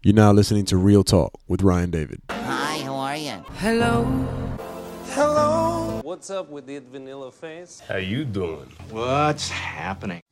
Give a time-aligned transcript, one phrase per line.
[0.00, 2.22] You're now listening to Real Talk with Ryan David.
[2.30, 3.32] Hi, how are you?
[3.56, 4.04] Hello.
[5.06, 6.00] Hello.
[6.04, 7.82] What's up with the vanilla face?
[7.88, 8.72] How you doing?
[8.90, 10.22] What's happening?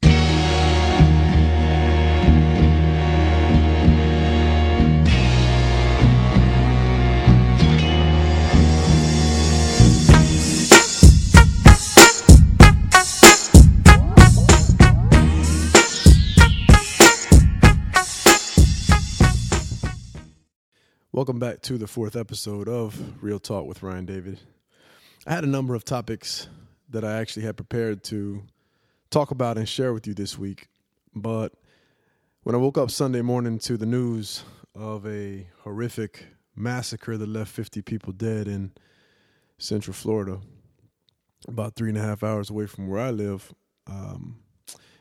[21.16, 24.38] Welcome back to the fourth episode of Real Talk with Ryan David.
[25.26, 26.46] I had a number of topics
[26.90, 28.42] that I actually had prepared to
[29.08, 30.68] talk about and share with you this week,
[31.14, 31.54] but
[32.42, 37.50] when I woke up Sunday morning to the news of a horrific massacre that left
[37.50, 38.72] 50 people dead in
[39.56, 40.38] Central Florida,
[41.48, 43.54] about three and a half hours away from where I live,
[43.86, 44.36] um,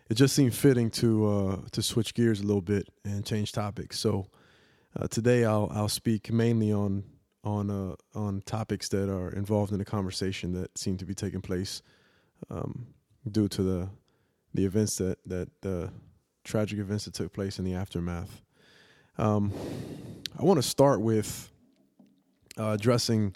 [0.10, 4.00] it just seemed fitting to uh, to switch gears a little bit and change topics.
[4.00, 4.28] So
[5.00, 7.04] uh, today I'll I'll speak mainly on
[7.44, 11.42] on uh, on topics that are involved in the conversation that seem to be taking
[11.42, 11.82] place
[12.50, 12.88] um,
[13.30, 13.90] due to the
[14.54, 15.92] the events that that the
[16.44, 18.42] tragic events that took place in the aftermath.
[19.18, 19.54] Um,
[20.38, 21.52] I want to start with
[22.58, 23.36] uh, addressing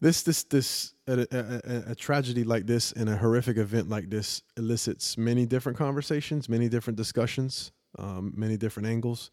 [0.00, 4.42] this this this a, a, a, tragedy like this and a horrific event like this
[4.56, 9.30] elicits many different conversations, many different discussions, um, many different angles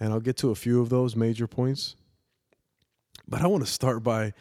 [0.00, 1.96] and I'll get to a few of those major points.
[3.28, 4.32] But I want to start by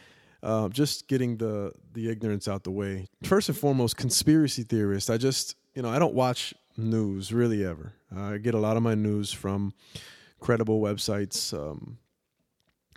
[0.44, 3.08] uh, just getting the the ignorance out the way.
[3.23, 5.09] First and foremost, conspiracy theorists.
[5.09, 7.94] I just you know I don't watch news really ever.
[8.16, 9.73] I get a lot of my news from
[10.39, 11.97] credible websites, um,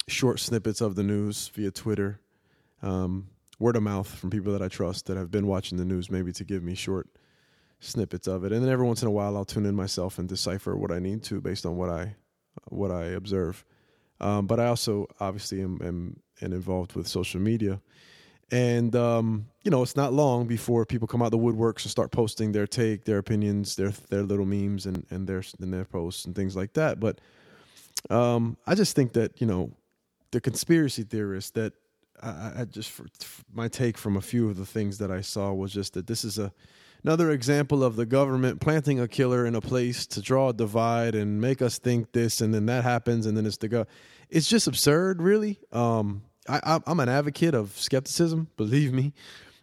[0.07, 2.21] short snippets of the news via Twitter,
[2.83, 3.29] um,
[3.59, 6.33] word of mouth from people that I trust that have been watching the news, maybe
[6.33, 7.09] to give me short
[7.81, 8.53] snippets of it.
[8.53, 10.99] And then every once in a while, I'll tune in myself and decipher what I
[10.99, 12.17] need to based on what I
[12.71, 13.65] what I observe.
[14.21, 17.81] Um, but I also obviously am, am, am, involved with social media.
[18.51, 22.11] And, um, you know, it's not long before people come out the woodworks and start
[22.11, 26.25] posting their take, their opinions, their their little memes and, and their and their posts
[26.25, 26.99] and things like that.
[26.99, 27.21] But
[28.11, 29.71] um, I just think that, you know,
[30.31, 31.75] the conspiracy theorists that
[32.23, 33.07] I, I just, for,
[33.53, 36.25] my take from a few of the things that I saw was just that this
[36.25, 36.53] is a,
[37.03, 41.15] another example of the government planting a killer in a place to draw a divide
[41.15, 43.87] and make us think this, and then that happens, and then it's the go.
[44.31, 45.59] It's just absurd, really.
[45.73, 48.49] Um, I, I'm an advocate of skepticism.
[48.57, 49.13] Believe me,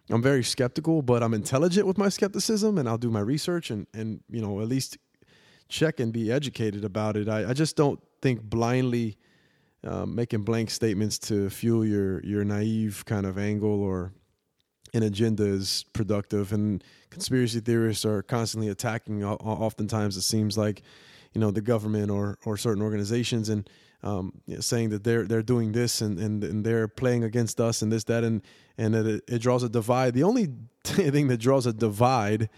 [0.09, 3.88] I'm very skeptical, but I'm intelligent with my skepticism, and I'll do my research and
[3.94, 4.97] and you know at least
[5.68, 7.28] check and be educated about it.
[7.28, 9.18] I, I just don't think blindly
[9.84, 14.13] um, making blank statements to fuel your your naive kind of angle or
[14.95, 20.81] an agenda is productive and conspiracy theorists are constantly attacking oftentimes it seems like
[21.33, 23.69] you know the government or or certain organizations and
[24.03, 27.59] um, you know, saying that they're they're doing this and, and and they're playing against
[27.59, 28.41] us and this that and
[28.78, 30.13] and that it, it draws a divide.
[30.13, 30.50] The only
[30.83, 32.50] thing that draws a divide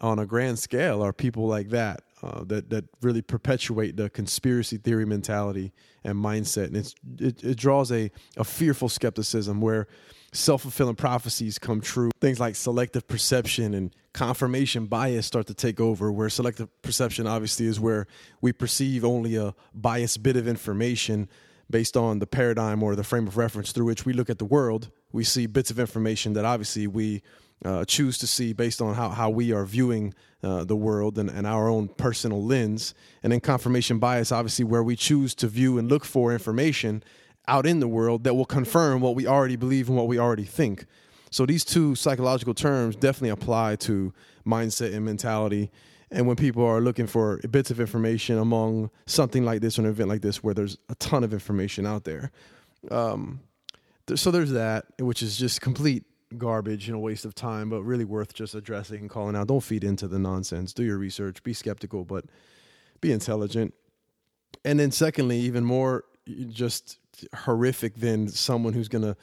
[0.00, 4.76] on a grand scale are people like that uh, that that really perpetuate the conspiracy
[4.76, 5.72] theory mentality
[6.02, 9.86] and mindset, and it's it, it draws a a fearful skepticism where
[10.32, 12.10] self fulfilling prophecies come true.
[12.20, 16.10] Things like selective perception and confirmation bias start to take over.
[16.12, 18.06] Where selective perception obviously is where
[18.40, 21.28] we perceive only a biased bit of information
[21.70, 24.44] based on the paradigm or the frame of reference through which we look at the
[24.44, 24.90] world.
[25.12, 27.22] We see bits of information that obviously we
[27.64, 31.28] uh, choose to see based on how, how we are viewing uh, the world and,
[31.28, 32.94] and our own personal lens.
[33.22, 37.02] And then confirmation bias, obviously, where we choose to view and look for information
[37.48, 40.44] out in the world that will confirm what we already believe and what we already
[40.44, 40.86] think.
[41.30, 44.12] So these two psychological terms definitely apply to
[44.46, 45.70] mindset and mentality.
[46.10, 49.88] And when people are looking for bits of information among something like this or an
[49.88, 52.30] event like this, where there's a ton of information out there,
[52.90, 53.40] um,
[54.14, 56.04] so there's that, which is just complete
[56.36, 59.48] garbage and a waste of time, but really worth just addressing and calling out.
[59.48, 60.72] Don't feed into the nonsense.
[60.72, 61.42] Do your research.
[61.42, 62.24] Be skeptical, but
[63.00, 63.74] be intelligent.
[64.64, 66.04] And then, secondly, even more
[66.48, 66.98] just
[67.34, 69.16] horrific than someone who's going to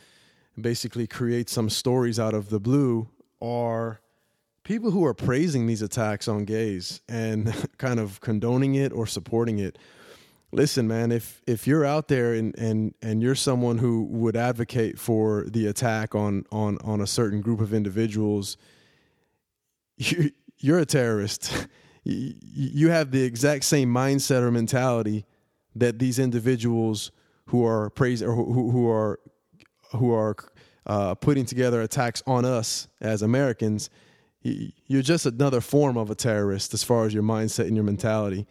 [0.60, 3.10] basically create some stories out of the blue
[3.42, 4.00] are
[4.64, 9.60] people who are praising these attacks on gays and kind of condoning it or supporting
[9.60, 9.78] it.
[10.52, 14.98] Listen man if if you're out there and and and you're someone who would advocate
[14.98, 18.56] for the attack on on on a certain group of individuals
[19.98, 21.68] you you're a terrorist.
[22.08, 25.26] You have the exact same mindset or mentality
[25.74, 27.12] that these individuals
[27.48, 29.20] who are praising or who, who are
[29.92, 30.36] who are
[30.86, 33.90] uh, putting together attacks on us as Americans,
[34.42, 38.46] you're just another form of a terrorist as far as your mindset and your mentality.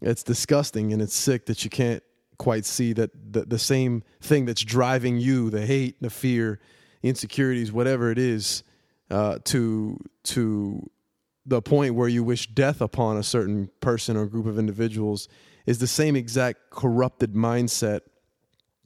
[0.00, 2.02] It's disgusting and it's sick that you can't
[2.38, 6.60] quite see that the, the same thing that's driving you, the hate, the fear,
[7.02, 8.62] insecurities, whatever it is,
[9.10, 10.88] uh, to to
[11.46, 15.28] the point where you wish death upon a certain person or group of individuals
[15.64, 18.00] is the same exact corrupted mindset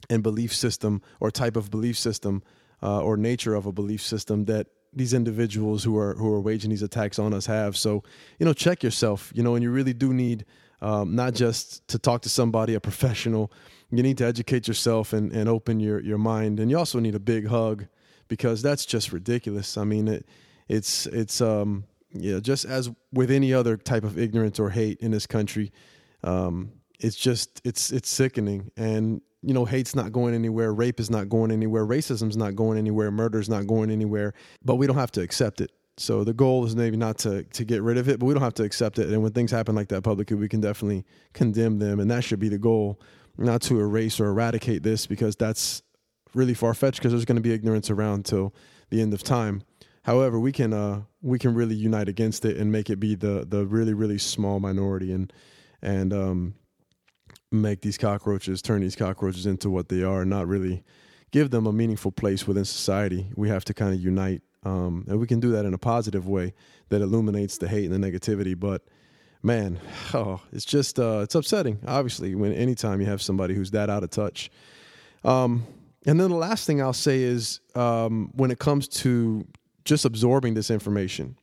[0.09, 2.43] and belief system or type of belief system
[2.81, 6.69] uh, or nature of a belief system that these individuals who are who are waging
[6.69, 7.75] these attacks on us have.
[7.75, 8.03] So
[8.39, 9.31] you know, check yourself.
[9.33, 10.45] You know, and you really do need
[10.81, 13.51] um, not just to talk to somebody, a professional.
[13.91, 17.15] You need to educate yourself and, and open your your mind, and you also need
[17.15, 17.87] a big hug
[18.27, 19.77] because that's just ridiculous.
[19.77, 20.27] I mean, it,
[20.67, 25.11] it's it's um yeah, just as with any other type of ignorance or hate in
[25.11, 25.71] this country,
[26.23, 31.09] um, it's just it's it's sickening and you know hate's not going anywhere rape is
[31.09, 35.11] not going anywhere racism's not going anywhere murder's not going anywhere but we don't have
[35.11, 35.71] to accept it.
[35.97, 38.43] So the goal is maybe not to to get rid of it but we don't
[38.43, 39.09] have to accept it.
[39.09, 41.99] And when things happen like that publicly we can definitely condemn them.
[41.99, 42.99] And that should be the goal
[43.37, 45.83] not to erase or eradicate this because that's
[46.33, 48.53] really far-fetched because there's going to be ignorance around till
[48.89, 49.63] the end of time.
[50.03, 53.45] However we can uh we can really unite against it and make it be the
[53.47, 55.11] the really really small minority.
[55.11, 55.33] And
[55.81, 56.55] and um
[57.53, 60.83] make these cockroaches, turn these cockroaches into what they are, and not really
[61.31, 63.27] give them a meaningful place within society.
[63.35, 66.27] We have to kind of unite, um, and we can do that in a positive
[66.27, 66.53] way
[66.89, 68.59] that illuminates the hate and the negativity.
[68.59, 68.83] But
[69.41, 69.79] man,
[70.13, 71.79] oh, it's just uh, it's upsetting.
[71.87, 74.49] Obviously, when anytime you have somebody who's that out of touch.
[75.23, 75.65] Um,
[76.05, 79.47] and then the last thing I'll say is um, when it comes to
[79.85, 81.37] just absorbing this information,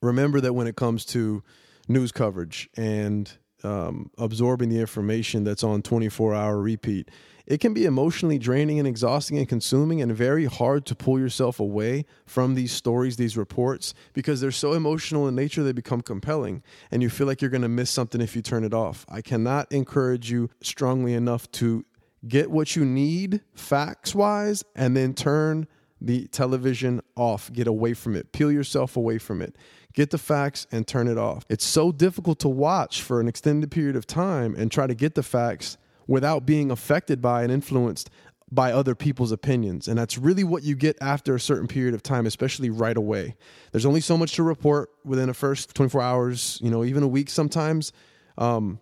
[0.00, 1.42] remember that when it comes to
[1.88, 3.30] news coverage and
[3.66, 7.10] um, absorbing the information that's on 24 hour repeat.
[7.46, 11.60] It can be emotionally draining and exhausting and consuming, and very hard to pull yourself
[11.60, 16.64] away from these stories, these reports, because they're so emotional in nature, they become compelling,
[16.90, 19.06] and you feel like you're going to miss something if you turn it off.
[19.08, 21.84] I cannot encourage you strongly enough to
[22.26, 25.68] get what you need facts wise and then turn
[26.00, 27.52] the television off.
[27.52, 29.56] Get away from it, peel yourself away from it
[29.96, 31.44] get the facts and turn it off.
[31.48, 35.16] It's so difficult to watch for an extended period of time and try to get
[35.16, 38.10] the facts without being affected by and influenced
[38.52, 39.88] by other people's opinions.
[39.88, 43.34] And that's really what you get after a certain period of time, especially right away.
[43.72, 47.08] There's only so much to report within the first 24 hours, you know, even a
[47.08, 47.92] week sometimes.
[48.38, 48.78] Um,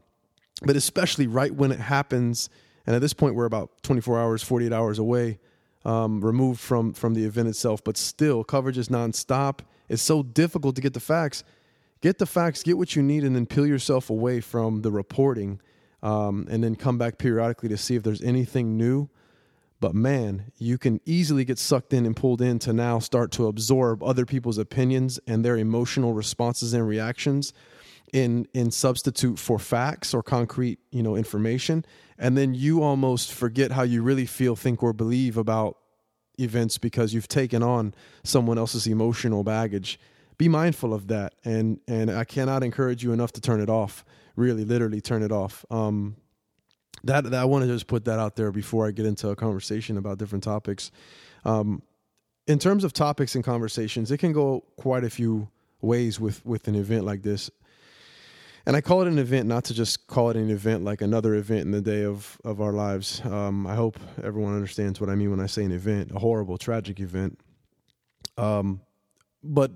[0.63, 2.51] but especially right when it happens.
[2.87, 5.39] And at this point, we're about 24 hours, 48 hours away.
[5.85, 9.61] Um, removed from from the event itself, but still coverage is nonstop.
[9.89, 11.45] It's so difficult to get the facts.
[12.01, 15.61] Get the facts, get what you need, and then peel yourself away from the reporting,
[16.03, 19.09] um, and then come back periodically to see if there's anything new.
[19.81, 23.47] But man, you can easily get sucked in and pulled in to now start to
[23.47, 27.53] absorb other people's opinions and their emotional responses and reactions
[28.15, 31.85] in in substitute for facts or concrete, you know, information.
[32.17, 35.79] And then you almost forget how you really feel, think, or believe about
[36.39, 39.99] events because you've taken on someone else's emotional baggage.
[40.39, 41.35] Be mindful of that.
[41.45, 44.05] And and i cannot encourage you enough to turn it off.
[44.37, 45.65] Really literally turn it off.
[45.71, 46.17] Um
[47.03, 49.37] that, that i want to just put that out there before i get into a
[49.37, 50.93] conversation about different topics.
[51.45, 51.83] Um
[52.47, 55.49] in terms of topics and conversations it can go quite a few
[55.81, 57.51] ways with with an event like this
[58.67, 61.35] and I call it an event, not to just call it an event like another
[61.35, 63.21] event in the day of of our lives.
[63.25, 66.57] Um, I hope everyone understands what I mean when I say an event, a horrible,
[66.57, 67.39] tragic event.
[68.39, 68.81] Um,
[69.43, 69.73] but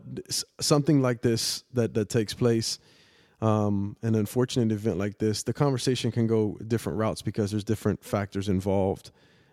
[0.60, 2.78] something like this that that takes place,
[3.42, 8.02] um, an unfortunate event like this, the conversation can go different routes because there's different
[8.02, 9.10] factors involved.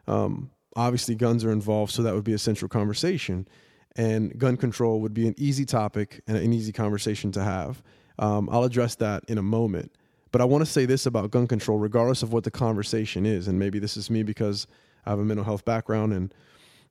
[0.08, 3.50] Um, obviously, guns are involved, so that would be a central conversation,
[3.98, 7.84] and gun control would be an easy topic and an easy conversation to have
[8.20, 9.92] um, I'll address that in a moment.
[10.32, 13.48] But I want to say this about gun control, regardless of what the conversation is.
[13.48, 14.68] And maybe this is me because
[15.06, 16.34] I have a mental health background and,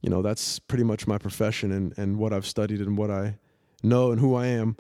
[0.01, 3.37] you know, that's pretty much my profession and, and what I've studied and what I
[3.83, 4.77] know and who I am.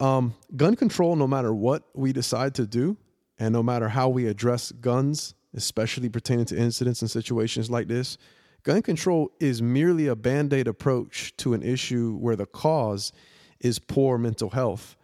[0.00, 2.96] Um, gun control, no matter what we decide to do,
[3.38, 8.18] and no matter how we address guns, especially pertaining to incidents and situations like this,
[8.62, 13.12] gun control is merely a band aid approach to an issue where the cause
[13.60, 14.96] is poor mental health.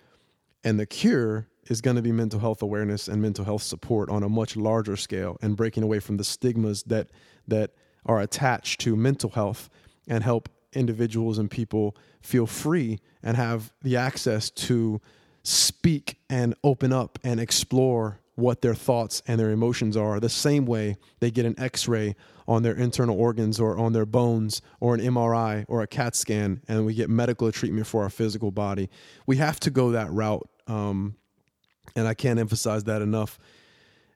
[0.65, 4.23] And the cure is going to be mental health awareness and mental health support on
[4.23, 7.09] a much larger scale and breaking away from the stigmas that
[7.47, 7.73] that
[8.07, 9.69] are attached to mental health
[10.09, 15.01] and help individuals and people feel free and have the access to
[15.43, 20.65] speak and open up and explore what their thoughts and their emotions are the same
[20.65, 22.15] way they get an x-ray
[22.47, 26.63] on their internal organs or on their bones or an MRI or a CAT scan,
[26.69, 28.89] and we get medical treatment for our physical body.
[29.27, 30.49] We have to go that route.
[30.69, 31.17] Um,
[31.97, 33.39] and I can't emphasize that enough.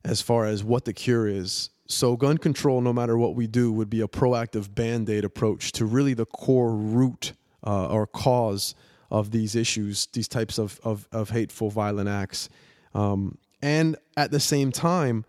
[0.05, 1.71] as far as what the cure is.
[1.87, 5.73] So, gun control, no matter what we do, would be a proactive band aid approach
[5.73, 8.75] to really the core root uh, or cause
[9.11, 12.49] of these issues, these types of, of, of hateful, violent acts.
[12.95, 15.25] Um, and at the same time,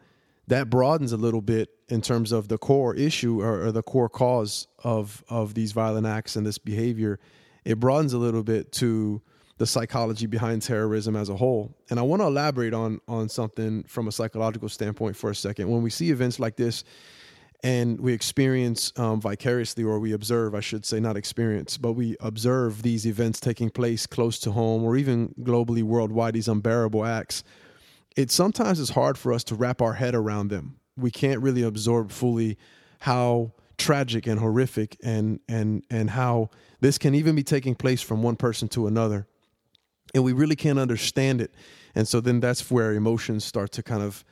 [0.48, 4.10] that broadens a little bit in terms of the core issue or, or, the core
[4.10, 7.20] cause of of these violent acts and this behavior.
[7.64, 9.22] It broadens a little bit to
[9.58, 11.78] the psychology behind terrorism as a whole.
[11.90, 15.70] And I want to elaborate on on something from a psychological standpoint for a second.
[15.70, 16.84] When we see events like this
[17.64, 22.18] and we experience um, vicariously, or we observe, I should say, not experience, but we
[22.20, 27.46] observe these events taking place close to home or even globally, worldwide, these unbearable acts
[28.16, 30.80] it sometimes is hard for us to wrap our head around them.
[30.96, 32.58] We can't really absorb fully
[33.00, 38.22] how tragic and horrific and and and how this can even be taking place from
[38.22, 39.28] one person to another.
[40.14, 41.54] And we really can't understand it.
[41.96, 44.24] And so then that's where emotions start to kind of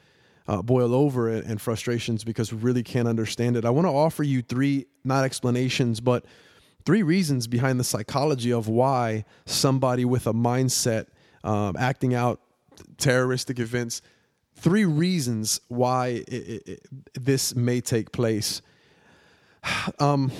[0.47, 3.65] uh, boil over and frustrations because we really can't understand it.
[3.65, 6.25] I want to offer you three, not explanations, but
[6.85, 11.07] three reasons behind the psychology of why somebody with a mindset
[11.43, 12.41] um, acting out
[13.01, 14.01] terroristic events.
[14.55, 18.61] Three reasons why it, it, it, this may take place.
[19.99, 20.31] Um,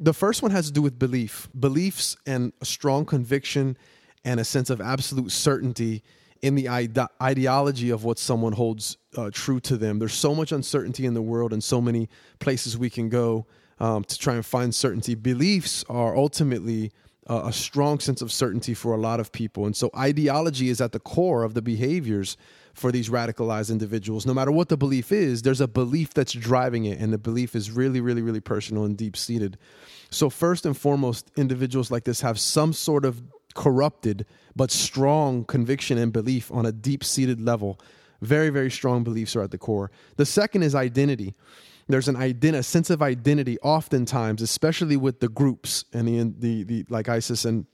[0.00, 3.76] the first one has to do with belief, beliefs, and a strong conviction
[4.24, 6.02] and a sense of absolute certainty
[6.40, 9.98] in the ide- ideology of what someone holds uh, true to them.
[9.98, 12.08] There's so much uncertainty in the world and so many
[12.38, 13.44] places we can go
[13.78, 15.14] um, to try and find certainty.
[15.14, 16.92] Beliefs are ultimately
[17.30, 19.64] a strong sense of certainty for a lot of people.
[19.64, 22.36] And so ideology is at the core of the behaviors
[22.74, 24.26] for these radicalized individuals.
[24.26, 27.54] No matter what the belief is, there's a belief that's driving it, and the belief
[27.54, 29.58] is really, really, really personal and deep seated.
[30.10, 33.22] So, first and foremost, individuals like this have some sort of
[33.54, 37.78] corrupted but strong conviction and belief on a deep seated level.
[38.20, 39.90] Very, very strong beliefs are at the core.
[40.16, 41.34] The second is identity
[41.92, 46.62] there's an ident- a sense of identity oftentimes, especially with the groups and the, the,
[46.64, 47.66] the like ISIS and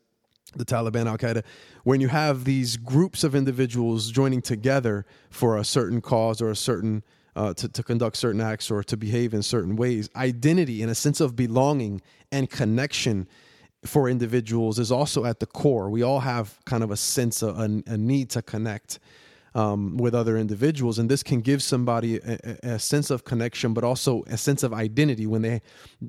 [0.54, 1.44] the Taliban, Al Qaeda,
[1.84, 6.56] when you have these groups of individuals joining together for a certain cause or a
[6.56, 7.02] certain
[7.34, 10.94] uh, to, to conduct certain acts or to behave in certain ways, identity and a
[10.94, 12.00] sense of belonging
[12.32, 13.28] and connection
[13.84, 15.90] for individuals is also at the core.
[15.90, 18.98] We all have kind of a sense of a, a need to connect
[19.56, 20.98] um, with other individuals.
[20.98, 24.74] And this can give somebody a, a, sense of connection, but also a sense of
[24.74, 25.62] identity when they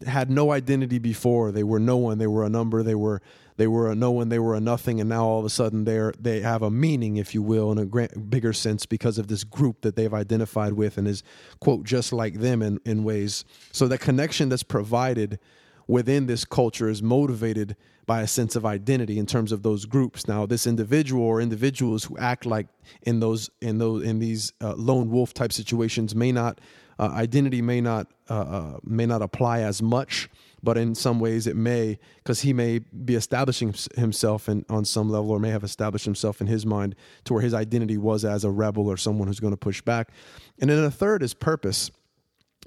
[0.06, 1.54] had no identity before.
[1.54, 2.18] They were no one.
[2.18, 2.84] They were a number.
[2.84, 3.22] They were
[3.56, 4.28] they were a no one.
[4.28, 5.00] They were a nothing.
[5.00, 7.78] And now all of a sudden they're they have a meaning, if you will, in
[7.78, 11.24] a grand, bigger sense because of this group that they've identified with and is
[11.62, 13.46] quote just like them in in ways.
[13.72, 15.40] So the connection that's provided
[15.88, 17.78] within this culture is motivated
[18.08, 20.28] by a sense of identity in terms of those groups.
[20.28, 22.68] Now, this individual or individuals who act like
[23.04, 26.60] in those in those in these uh, lone wolf type situations may not
[26.98, 30.30] uh, identity may not uh, uh may not apply as much,
[30.64, 35.10] but in some ways it may because he may be establishing himself in, on some
[35.10, 36.96] level or may have established himself in his mind
[37.26, 40.12] to where his identity was as a rebel or someone who's going to push back.
[40.60, 41.92] And then a third is purpose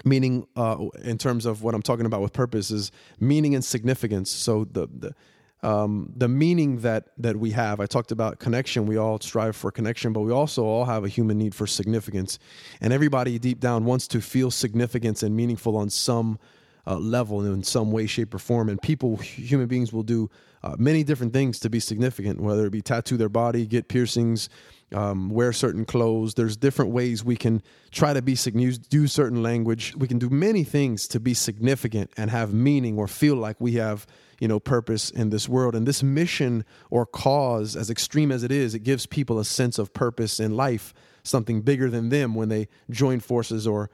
[0.03, 4.29] meaning uh, in terms of what I'm talking about with purpose is meaning and significance.
[4.31, 5.15] So the the
[5.63, 7.79] um, the meaning that that we have.
[7.79, 8.85] I talked about connection.
[8.85, 12.39] We all strive for connection, but we also all have a human need for significance,
[12.79, 16.39] and everybody deep down wants to feel significance and meaningful on some
[16.87, 18.69] uh, level in some way, shape, or form.
[18.69, 20.29] And people, human beings, will do
[20.63, 24.49] uh, many different things to be significant, whether it be tattoo their body, get piercings,
[24.93, 26.33] um, wear certain clothes.
[26.33, 27.61] There's different ways we can
[27.91, 29.95] try to be significant, do certain language.
[29.95, 33.73] We can do many things to be significant and have meaning or feel like we
[33.73, 34.05] have
[34.39, 35.75] you know purpose in this world.
[35.75, 39.79] And this mission or cause, as extreme as it is, it gives people a sense
[39.79, 43.89] of purpose in life, something bigger than them when they join forces or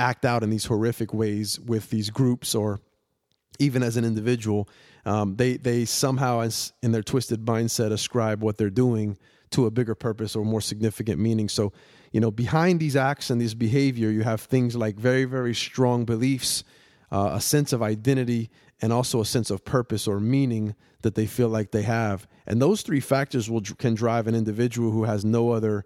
[0.00, 2.80] act out in these horrific ways with these groups or
[3.58, 4.68] even as an individual.
[5.04, 9.18] Um, they they somehow, as in their twisted mindset, ascribe what they're doing
[9.50, 11.48] to a bigger purpose or more significant meaning.
[11.48, 11.72] So,
[12.12, 16.04] you know, behind these acts and this behavior, you have things like very, very strong
[16.04, 16.64] beliefs,
[17.10, 21.26] uh, a sense of identity, and also a sense of purpose or meaning that they
[21.26, 22.26] feel like they have.
[22.46, 25.84] And those three factors will can drive an individual who has no other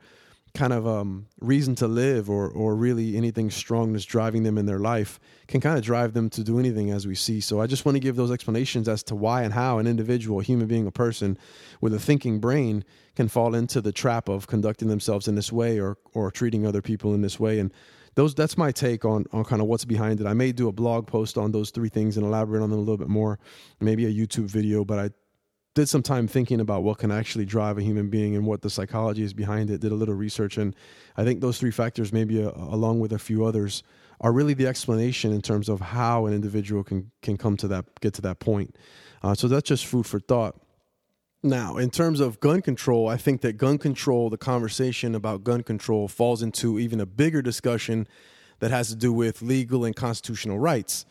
[0.54, 4.66] kind of um, reason to live or or really anything strong that's driving them in
[4.66, 5.18] their life
[5.48, 7.40] can kind of drive them to do anything as we see.
[7.40, 10.40] So I just want to give those explanations as to why and how an individual,
[10.40, 11.36] a human being, a person
[11.80, 12.84] with a thinking brain
[13.16, 16.82] can fall into the trap of conducting themselves in this way or or treating other
[16.82, 17.72] people in this way and
[18.14, 20.26] those that's my take on on kind of what's behind it.
[20.26, 22.82] I may do a blog post on those three things and elaborate on them a
[22.82, 23.38] little bit more,
[23.80, 25.10] maybe a YouTube video, but I
[25.74, 28.70] did some time thinking about what can actually drive a human being and what the
[28.70, 29.80] psychology is behind it.
[29.80, 30.74] Did a little research, and
[31.16, 33.82] I think those three factors, maybe uh, along with a few others,
[34.20, 37.84] are really the explanation in terms of how an individual can can come to that
[38.00, 38.76] get to that point.
[39.22, 40.60] Uh, so that's just food for thought.
[41.42, 45.62] Now, in terms of gun control, I think that gun control, the conversation about gun
[45.62, 48.08] control, falls into even a bigger discussion
[48.60, 51.04] that has to do with legal and constitutional rights.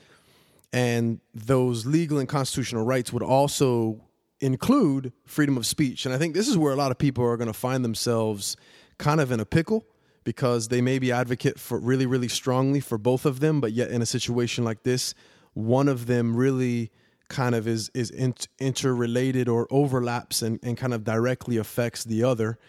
[0.72, 4.02] And those legal and constitutional rights would also
[4.44, 6.06] include freedom of speech.
[6.06, 8.58] And I think this is where a lot of people are going to find themselves
[8.98, 9.86] kind of in a pickle
[10.26, 13.90] because they may be advocate for really, really strongly for both of them, but yet
[13.90, 15.14] in a situation like this,
[15.54, 16.92] one of them really
[17.30, 18.12] kind of is is
[18.60, 22.60] interrelated or overlaps and, and kind of directly affects the other.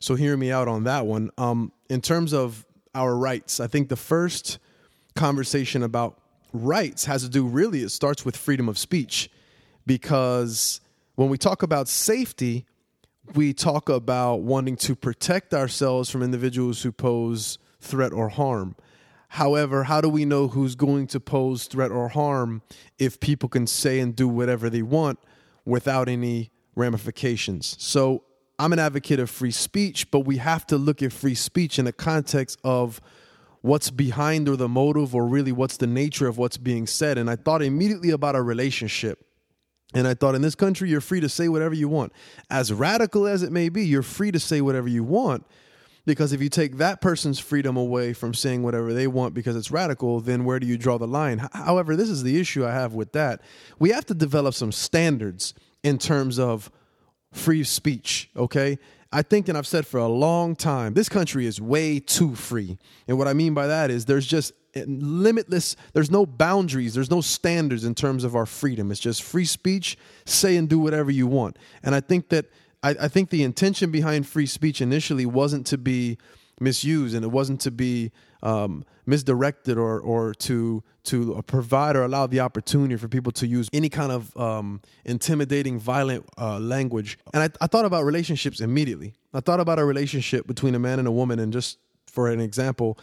[0.00, 1.30] So hear me out on that one.
[1.36, 4.58] Um, in terms of our rights, I think the first
[5.14, 6.18] conversation about
[6.52, 9.30] rights has to do really it starts with freedom of speech
[9.86, 10.80] because
[11.18, 12.64] when we talk about safety,
[13.34, 18.76] we talk about wanting to protect ourselves from individuals who pose threat or harm.
[19.30, 22.62] However, how do we know who's going to pose threat or harm
[23.00, 25.18] if people can say and do whatever they want
[25.64, 27.74] without any ramifications?
[27.80, 28.22] So,
[28.60, 31.86] I'm an advocate of free speech, but we have to look at free speech in
[31.86, 33.00] the context of
[33.62, 37.18] what's behind or the motive or really what's the nature of what's being said.
[37.18, 39.27] And I thought immediately about a relationship.
[39.94, 42.12] And I thought in this country, you're free to say whatever you want.
[42.50, 45.46] As radical as it may be, you're free to say whatever you want.
[46.04, 49.70] Because if you take that person's freedom away from saying whatever they want because it's
[49.70, 51.46] radical, then where do you draw the line?
[51.52, 53.42] However, this is the issue I have with that.
[53.78, 55.52] We have to develop some standards
[55.82, 56.70] in terms of
[57.32, 58.78] free speech, okay?
[59.12, 62.78] I think, and I've said for a long time, this country is way too free.
[63.06, 64.52] And what I mean by that is there's just
[64.86, 69.44] limitless there's no boundaries there's no standards in terms of our freedom it's just free
[69.44, 72.46] speech say and do whatever you want and i think that
[72.82, 76.16] I, I, think the intention behind free speech initially wasn't to be
[76.60, 82.26] misused and it wasn't to be um, misdirected or or to to provide or allow
[82.26, 87.18] the opportunity for people to use any kind of um, intimidating, violent uh, language.
[87.32, 89.14] And I, I thought about relationships immediately.
[89.32, 92.40] I thought about a relationship between a man and a woman, and just for an
[92.40, 92.98] example,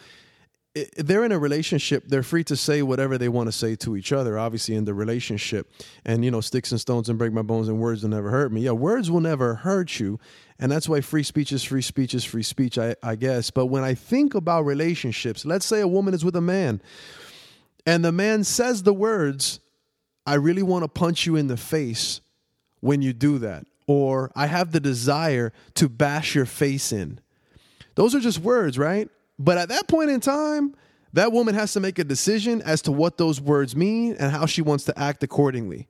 [0.98, 4.12] they're in a relationship they're free to say whatever they want to say to each
[4.12, 5.72] other obviously in the relationship.
[6.06, 8.52] And you know sticks and stones and break my bones and words will never hurt
[8.52, 8.62] me.
[8.62, 10.20] Yeah words will never hurt you
[10.60, 13.52] and that's why free speech is free speech is free speech I, I guess.
[13.52, 16.82] But when i think about relationships let's say a woman is with a man
[17.86, 19.62] and the man says the words
[20.26, 22.20] i really want to punch you in the face
[22.82, 27.20] when you do that or i have the desire to bash your face in.
[27.96, 30.76] Those are just words right but at that point in time,
[31.14, 34.46] that woman has to make a decision as to what those words mean and how
[34.46, 35.88] she wants to act accordingly.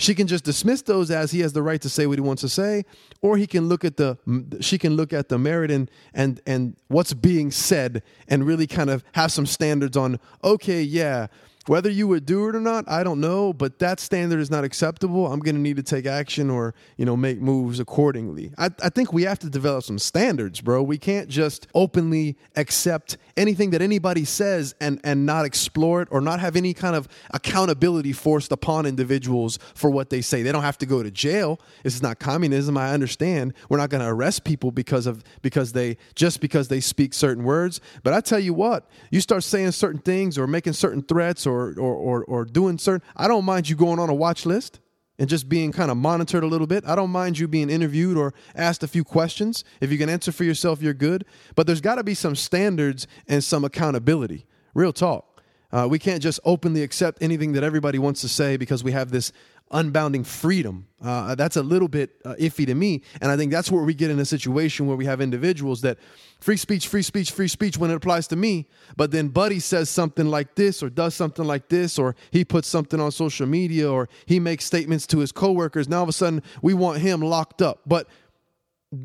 [0.00, 2.42] She can just dismiss those as he has the right to say what he wants
[2.42, 2.84] to say,
[3.20, 4.16] or he can look at the
[4.60, 8.90] she can look at the merit and and and what's being said and really kind
[8.90, 11.26] of have some standards on okay, yeah,
[11.68, 14.64] whether you would do it or not, I don't know, but that standard is not
[14.64, 15.30] acceptable.
[15.30, 18.52] I'm going to need to take action or, you know, make moves accordingly.
[18.56, 20.82] I, I think we have to develop some standards, bro.
[20.82, 26.20] We can't just openly accept anything that anybody says and, and not explore it or
[26.20, 30.42] not have any kind of accountability forced upon individuals for what they say.
[30.42, 31.60] They don't have to go to jail.
[31.82, 32.76] This is not communism.
[32.76, 33.54] I understand.
[33.68, 37.44] We're not going to arrest people because of because they just because they speak certain
[37.44, 37.80] words.
[38.02, 41.57] But I tell you what, you start saying certain things or making certain threats or
[41.58, 44.80] or, or, or, or doing certain, I don't mind you going on a watch list
[45.18, 46.84] and just being kind of monitored a little bit.
[46.86, 49.64] I don't mind you being interviewed or asked a few questions.
[49.80, 51.24] If you can answer for yourself, you're good.
[51.56, 54.46] But there's got to be some standards and some accountability.
[54.74, 55.27] Real talk.
[55.70, 59.10] Uh, we can't just openly accept anything that everybody wants to say because we have
[59.10, 59.32] this
[59.70, 60.86] unbounding freedom.
[61.02, 63.02] Uh, that's a little bit uh, iffy to me.
[63.20, 65.98] And I think that's where we get in a situation where we have individuals that
[66.40, 68.66] free speech, free speech, free speech when it applies to me.
[68.96, 72.66] But then Buddy says something like this or does something like this, or he puts
[72.66, 75.86] something on social media or he makes statements to his coworkers.
[75.86, 77.80] Now all of a sudden we want him locked up.
[77.86, 78.08] But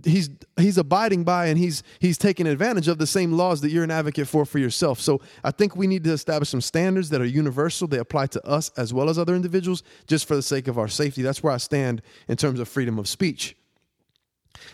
[0.04, 3.84] he's he's abiding by and he's he's taking advantage of the same laws that you're
[3.84, 5.00] an advocate for for yourself.
[5.00, 7.88] So I think we need to establish some standards that are universal.
[7.88, 10.88] They apply to us as well as other individuals, just for the sake of our
[10.88, 11.22] safety.
[11.22, 13.58] That's where I stand in terms of freedom of speech.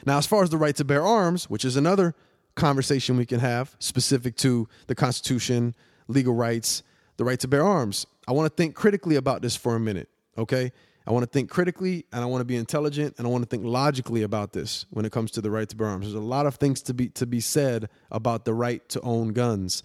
[0.05, 2.13] Now, as far as the right to bear arms, which is another
[2.55, 5.73] conversation we can have specific to the Constitution,
[6.07, 6.83] legal rights,
[7.17, 10.09] the right to bear arms, I want to think critically about this for a minute.
[10.37, 10.71] Okay,
[11.09, 13.49] I want to think critically and I want to be intelligent and I want to
[13.49, 16.05] think logically about this when it comes to the right to bear arms.
[16.05, 19.29] There's a lot of things to be to be said about the right to own
[19.29, 19.81] guns.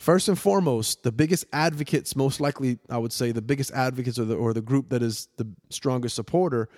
[0.00, 4.24] First and foremost, the biggest advocates, most likely, I would say, the biggest advocates or
[4.24, 6.68] the or the group that is the strongest supporter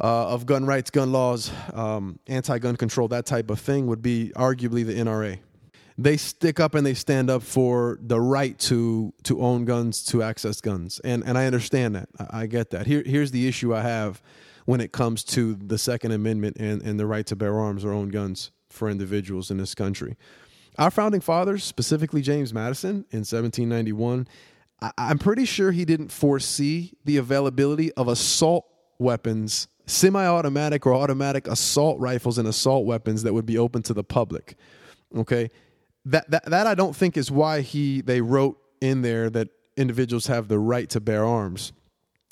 [0.00, 4.32] uh, of gun rights, gun laws, um, anti-gun control, that type of thing would be
[4.34, 5.38] arguably the NRA.
[5.96, 10.22] They stick up and they stand up for the right to to own guns, to
[10.22, 12.08] access guns, and and I understand that.
[12.30, 12.86] I, get that.
[12.86, 14.22] Here here's the issue I have
[14.64, 17.92] when it comes to the Second Amendment and, and the right to bear arms or
[17.92, 20.16] own guns for individuals in this country.
[20.78, 24.26] Our founding fathers, specifically James Madison in 1791,
[24.80, 28.66] I, I'm pretty sure he didn't foresee the availability of assault
[28.98, 34.04] weapons semi-automatic or automatic assault rifles and assault weapons that would be open to the
[34.04, 34.56] public.
[35.14, 35.50] Okay,
[36.06, 40.26] that that that I don't think is why he they wrote in there that individuals
[40.26, 41.72] have the right to bear arms.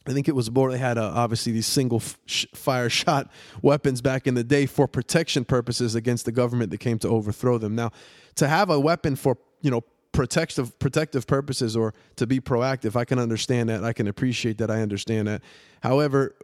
[0.07, 2.19] I think it was more they had obviously these single f-
[2.55, 3.31] fire shot
[3.63, 7.59] weapons back in the day for protection purposes against the government that came to overthrow
[7.59, 7.75] them.
[7.75, 7.93] Now,
[8.37, 9.83] to have a weapon for you know
[10.13, 13.85] protective protective purposes or to be proactive, I can understand that.
[13.85, 14.71] I can appreciate that.
[14.71, 15.43] I understand that.
[15.83, 16.35] However,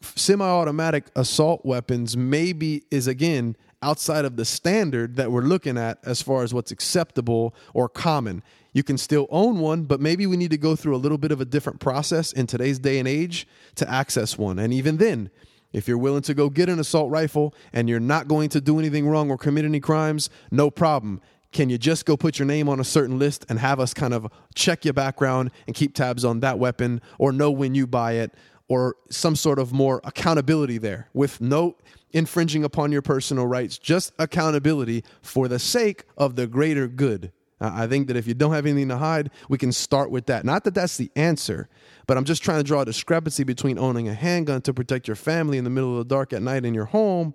[0.00, 6.22] semi-automatic assault weapons maybe is again outside of the standard that we're looking at as
[6.22, 8.42] far as what's acceptable or common.
[8.72, 11.32] You can still own one, but maybe we need to go through a little bit
[11.32, 14.58] of a different process in today's day and age to access one.
[14.58, 15.30] And even then,
[15.72, 18.78] if you're willing to go get an assault rifle and you're not going to do
[18.78, 21.20] anything wrong or commit any crimes, no problem.
[21.50, 24.14] Can you just go put your name on a certain list and have us kind
[24.14, 28.12] of check your background and keep tabs on that weapon or know when you buy
[28.12, 28.32] it
[28.68, 31.76] or some sort of more accountability there with no
[32.12, 37.32] infringing upon your personal rights, just accountability for the sake of the greater good.
[37.60, 40.44] I think that if you don't have anything to hide, we can start with that.
[40.44, 41.68] Not that that's the answer,
[42.06, 45.14] but I'm just trying to draw a discrepancy between owning a handgun to protect your
[45.14, 47.34] family in the middle of the dark at night in your home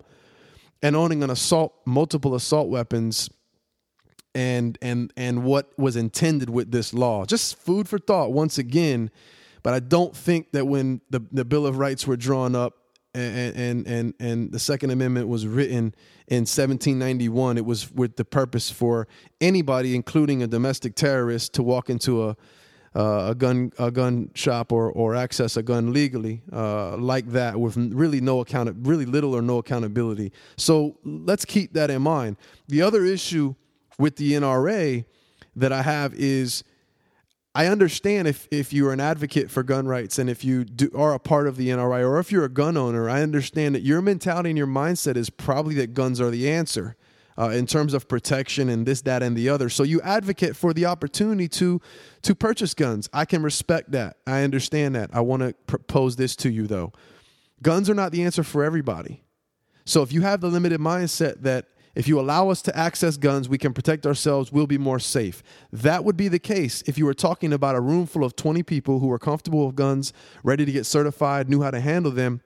[0.82, 3.30] and owning an assault, multiple assault weapons
[4.34, 7.24] and and and what was intended with this law.
[7.24, 9.10] Just food for thought once again.
[9.62, 12.77] But I don't think that when the, the Bill of Rights were drawn up
[13.18, 15.94] and, and and the Second Amendment was written
[16.28, 19.08] in 1791, it was with the purpose for
[19.40, 22.36] anybody, including a domestic terrorist, to walk into a
[22.94, 27.58] uh, a gun a gun shop or or access a gun legally uh, like that
[27.58, 30.32] with really no account really little or no accountability.
[30.56, 32.36] So let's keep that in mind.
[32.68, 33.54] The other issue
[33.98, 35.04] with the NRA
[35.56, 36.64] that I have is
[37.54, 41.14] I understand if if you're an advocate for gun rights and if you do, are
[41.14, 44.00] a part of the NRA or if you're a gun owner, I understand that your
[44.02, 46.96] mentality and your mindset is probably that guns are the answer.
[47.40, 49.68] Uh, in terms of protection and this, that, and the other.
[49.68, 51.80] So you advocate for the opportunity to
[52.22, 53.08] to purchase guns.
[53.12, 54.16] I can respect that.
[54.26, 55.10] I understand that.
[55.12, 56.92] I want to propose this to you though.
[57.62, 59.22] Guns are not the answer for everybody.
[59.84, 61.66] So if you have the limited mindset that
[61.98, 65.42] if you allow us to access guns, we can protect ourselves, we'll be more safe.
[65.72, 68.62] That would be the case if you were talking about a room full of 20
[68.62, 70.12] people who were comfortable with guns,
[70.44, 72.40] ready to get certified, knew how to handle them,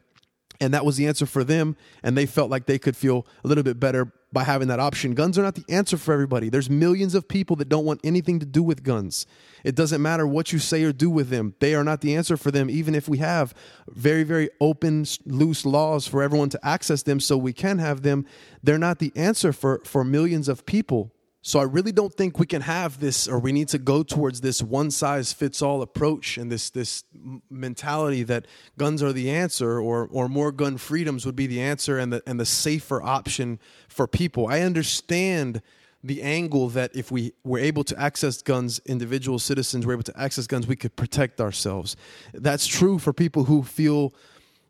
[0.63, 3.49] and that was the answer for them and they felt like they could feel a
[3.49, 5.13] little bit better by having that option.
[5.13, 6.49] Guns are not the answer for everybody.
[6.49, 9.27] There's millions of people that don't want anything to do with guns.
[9.65, 11.55] It doesn't matter what you say or do with them.
[11.59, 13.53] They are not the answer for them even if we have
[13.89, 18.25] very very open loose laws for everyone to access them so we can have them.
[18.63, 21.13] They're not the answer for for millions of people
[21.45, 24.41] so I really don't think we can have this, or we need to go towards
[24.41, 27.03] this one size fits all approach and this this
[27.51, 28.47] mentality that
[28.79, 32.23] guns are the answer, or or more gun freedoms would be the answer and the
[32.27, 34.47] and the safer option for people.
[34.47, 35.63] I understand
[36.05, 40.21] the angle that if we were able to access guns, individual citizens were able to
[40.21, 41.97] access guns, we could protect ourselves.
[42.33, 44.13] That's true for people who feel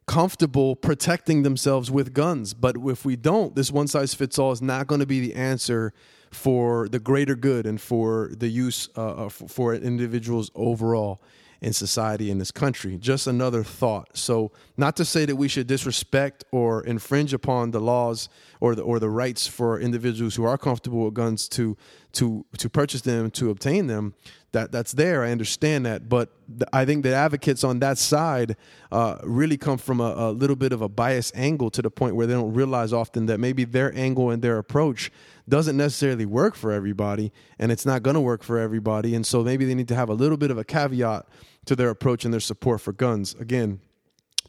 [0.06, 2.54] comfortable protecting themselves with guns.
[2.54, 5.34] But if we don't, this one size fits all is not going to be the
[5.34, 5.92] answer
[6.30, 11.20] for the greater good and for the use uh, for individuals overall
[11.62, 12.98] in society in this country.
[12.98, 14.08] Just another thought.
[14.18, 18.28] So, not to say that we should disrespect or infringe upon the laws
[18.60, 21.76] or the or the rights for individuals who are comfortable with guns to
[22.14, 24.14] to to purchase them to obtain them.
[24.50, 25.22] That that's there.
[25.22, 26.30] I understand that, but
[26.72, 28.56] I think the advocates on that side
[28.90, 32.16] uh, really come from a, a little bit of a biased angle to the point
[32.16, 35.10] where they don't realize often that maybe their angle and their approach
[35.48, 39.14] doesn't necessarily work for everybody, and it's not going to work for everybody.
[39.14, 41.26] And so maybe they need to have a little bit of a caveat
[41.66, 43.34] to their approach and their support for guns.
[43.34, 43.80] Again,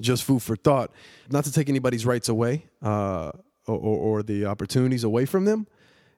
[0.01, 0.91] just food for thought.
[1.29, 3.31] Not to take anybody's rights away uh,
[3.67, 5.67] or, or, the opportunities away from them.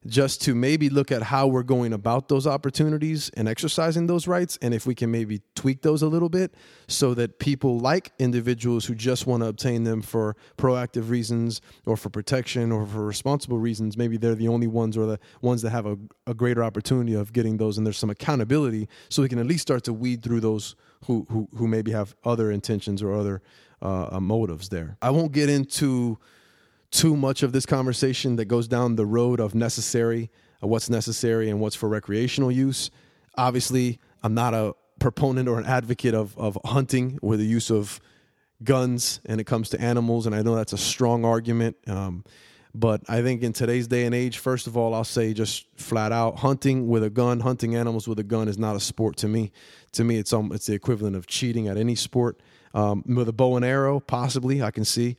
[0.08, 4.58] Just to maybe look at how we're going about those opportunities and exercising those rights
[4.62, 6.54] and if we can maybe tweak those a little bit
[6.88, 11.98] so that people like individuals who just want to obtain them for proactive reasons or
[11.98, 15.72] for protection or for responsible reasons maybe they're the only ones or the ones that
[15.72, 19.40] have a, a greater opportunity of getting those and there's some accountability so we can
[19.40, 23.14] at least start to weed through those who who, who maybe have other intentions or
[23.14, 23.42] other
[23.82, 24.98] uh, motives there.
[25.02, 26.18] I won't get into
[26.96, 30.32] too much of this conversation that goes down the road of necessary,
[30.64, 32.90] uh, what's necessary and what's for recreational use.
[33.38, 38.00] Obviously, I'm not a proponent or an advocate of, of hunting or the use of
[38.64, 40.26] guns and it comes to animals.
[40.26, 41.76] And I know that's a strong argument.
[41.86, 42.24] Um,
[42.74, 46.14] but I think in today's day and age, first of all, I'll say just flat
[46.14, 49.28] out hunting with a gun, hunting animals with a gun is not a sport to
[49.28, 49.52] me.
[49.94, 52.40] To me, it's um, it's the equivalent of cheating at any sport.
[52.74, 55.16] Um, with a bow and arrow, possibly, I can see.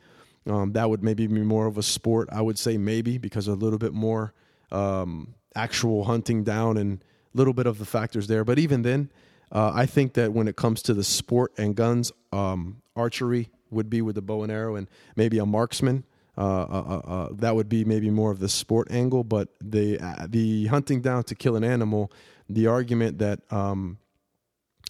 [0.46, 2.28] Um, that would maybe be more of a sport.
[2.30, 4.32] I would say maybe because a little bit more
[4.70, 7.02] um, actual hunting down and
[7.35, 8.44] a little bit of the factors there.
[8.44, 9.11] But even then,
[9.50, 13.90] uh, I think that when it comes to the sport and guns, um, archery would
[13.90, 16.04] be with the bow and arrow, and maybe a marksman.
[16.38, 19.24] Uh, uh, uh, uh that would be maybe more of the sport angle.
[19.24, 22.12] But the uh, the hunting down to kill an animal,
[22.48, 23.98] the argument that um,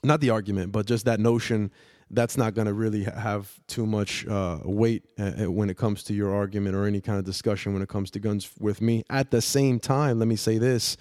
[0.03, 1.71] not the argument, but just that notion
[2.11, 6.05] that's not going to really have too much uh, weight uh, uh, when it comes
[6.05, 9.05] to your argument or any kind of discussion when it comes to guns with me.
[9.11, 10.97] At the same time, let me say this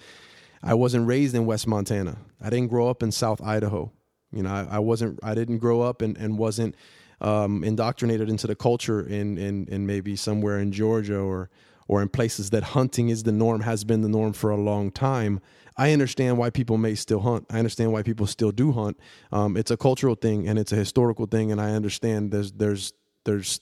[0.62, 3.92] I wasn't raised in West Montana, I didn't grow up in South Idaho.
[4.32, 6.74] You know, I, I wasn't, I didn't grow up and, and wasn't
[7.20, 11.48] um, indoctrinated into the culture in, in, in maybe somewhere in Georgia or,
[11.88, 14.90] or in places that hunting is the norm, has been the norm for a long
[14.90, 15.40] time.
[15.76, 17.46] I understand why people may still hunt.
[17.50, 18.98] I understand why people still do hunt.
[19.30, 22.92] Um, it's a cultural thing and it's a historical thing, and I understand there's there's
[23.24, 23.60] there's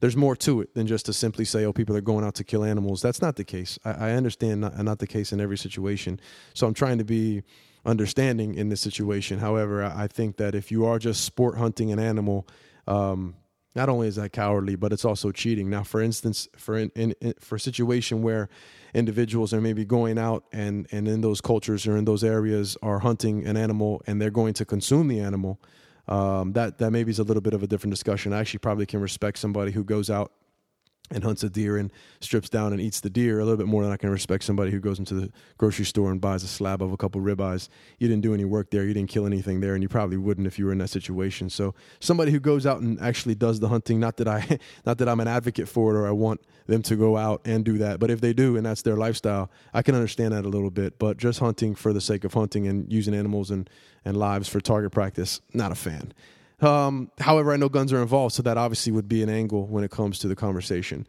[0.00, 2.44] there's more to it than just to simply say, "Oh, people are going out to
[2.44, 3.78] kill animals." That's not the case.
[3.84, 6.18] I, I understand not, not the case in every situation.
[6.54, 7.44] So I'm trying to be
[7.84, 9.38] understanding in this situation.
[9.38, 12.46] However, I, think that if you are just sport hunting an animal,
[12.86, 13.34] um,
[13.74, 15.70] not only is that cowardly, but it's also cheating.
[15.70, 18.48] Now, for instance, for in, in, in, for a situation where
[18.94, 22.98] individuals are maybe going out and and in those cultures or in those areas are
[22.98, 25.60] hunting an animal and they're going to consume the animal,
[26.08, 28.32] um, that that maybe is a little bit of a different discussion.
[28.32, 30.32] I actually probably can respect somebody who goes out
[31.12, 33.82] and hunts a deer and strips down and eats the deer a little bit more
[33.82, 36.82] than I can respect somebody who goes into the grocery store and buys a slab
[36.82, 37.68] of a couple ribeyes.
[37.98, 40.46] You didn't do any work there, you didn't kill anything there, and you probably wouldn't
[40.46, 41.50] if you were in that situation.
[41.50, 45.08] So somebody who goes out and actually does the hunting, not that I not that
[45.08, 47.98] I'm an advocate for it or I want them to go out and do that,
[47.98, 50.98] but if they do and that's their lifestyle, I can understand that a little bit.
[50.98, 53.68] But just hunting for the sake of hunting and using animals and,
[54.04, 56.12] and lives for target practice, not a fan.
[56.62, 59.84] Um, however, I know guns are involved, so that obviously would be an angle when
[59.84, 61.06] it comes to the conversation.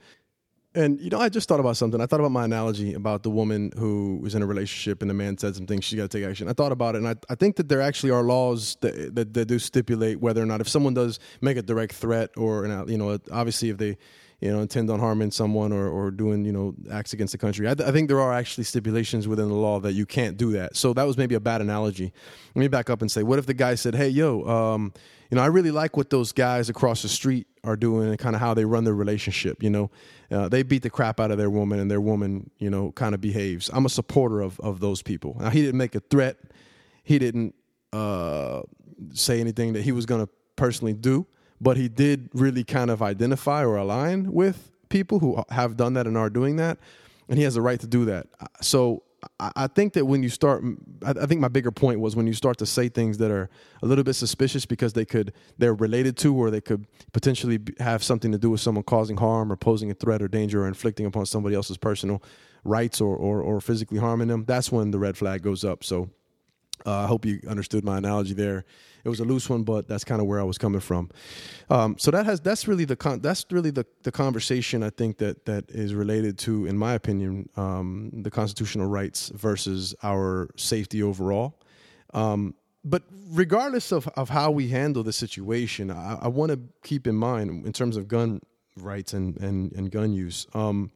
[0.75, 2.01] And you know, I just thought about something.
[2.01, 5.13] I thought about my analogy about the woman who was in a relationship and the
[5.13, 5.85] man said some things.
[5.85, 6.49] She got to take action.
[6.49, 9.33] I thought about it, and I, I think that there actually are laws that, that,
[9.35, 12.97] that do stipulate whether or not if someone does make a direct threat, or you
[12.97, 13.97] know, obviously if they
[14.43, 17.69] you know, intend on harming someone or, or doing, you know, acts against the country.
[17.69, 20.51] I, th- I, think there are actually stipulations within the law that you can't do
[20.51, 20.75] that.
[20.75, 22.11] So that was maybe a bad analogy.
[22.53, 24.93] Let me back up and say, what if the guy said, hey, yo, um,
[25.33, 28.35] you know, I really like what those guys across the street are doing and kind
[28.35, 29.63] of how they run their relationship.
[29.63, 29.91] You know,
[30.29, 33.15] uh, they beat the crap out of their woman and their woman, you know, kind
[33.15, 33.69] of behaves.
[33.73, 35.37] I'm a supporter of, of those people.
[35.39, 36.37] Now, he didn't make a threat.
[37.03, 37.55] He didn't
[37.91, 38.61] uh,
[39.13, 41.25] say anything that he was going to personally do
[41.63, 46.05] but he did really kind of identify or align with people who have done that
[46.05, 46.77] and are doing that,
[47.29, 48.27] and he has the right to do that.
[48.61, 49.03] So
[49.39, 50.63] I think that when you start,
[51.05, 53.49] I think my bigger point was when you start to say things that are
[53.81, 58.03] a little bit suspicious because they could, they're related to, or they could potentially have
[58.03, 61.05] something to do with someone causing harm or posing a threat or danger or inflicting
[61.05, 62.21] upon somebody else's personal
[62.63, 64.45] rights or, or, or physically harming them.
[64.45, 65.83] That's when the red flag goes up.
[65.83, 66.09] So
[66.85, 68.65] uh, I hope you understood my analogy there.
[69.03, 71.09] It was a loose one, but that's kind of where I was coming from.
[71.69, 75.17] Um, so that has that's really the con- that's really the, the conversation I think
[75.17, 81.03] that that is related to, in my opinion, um, the constitutional rights versus our safety
[81.03, 81.59] overall.
[82.13, 87.07] Um, but regardless of, of how we handle the situation, I, I want to keep
[87.07, 88.41] in mind in terms of gun
[88.77, 90.47] rights and and, and gun use.
[90.53, 90.91] Um,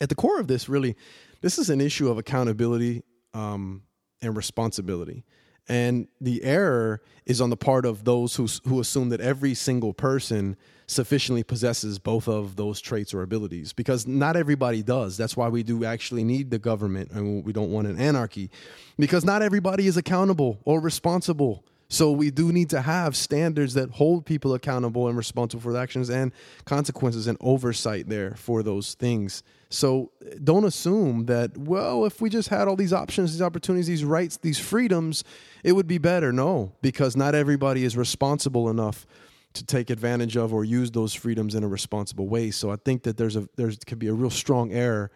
[0.00, 0.96] at the core of this, really,
[1.40, 3.82] this is an issue of accountability um,
[4.22, 5.24] and responsibility.
[5.68, 9.92] And the error is on the part of those who, who assume that every single
[9.92, 10.56] person
[10.86, 15.16] sufficiently possesses both of those traits or abilities because not everybody does.
[15.16, 18.50] That's why we do actually need the government and we don't want an anarchy
[18.98, 23.90] because not everybody is accountable or responsible So we do need to have standards that
[23.90, 26.32] hold people accountable and responsible for their actions and
[26.64, 29.42] consequences and oversight there for those things.
[29.68, 30.10] So
[30.42, 34.38] don't assume that, well, if we just had all these options, these opportunities, these rights,
[34.38, 35.22] these freedoms,
[35.64, 36.32] it would be better.
[36.32, 39.06] No, because not everybody is responsible enough
[39.52, 42.50] to take advantage of or use those freedoms in a responsible way.
[42.50, 45.10] So I think that there's a there's could be a real strong error